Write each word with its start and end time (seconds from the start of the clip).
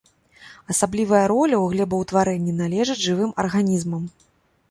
Асаблівая 0.73 1.21
роля 1.33 1.55
ў 1.59 1.65
глебаўтварэнні 1.75 2.55
належыць 2.63 2.97
жывым 3.07 3.37
арганізмам. 3.43 4.03